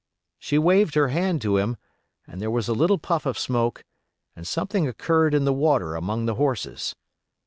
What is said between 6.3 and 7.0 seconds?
horses.